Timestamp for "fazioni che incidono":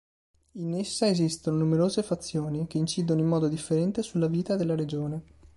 2.01-3.19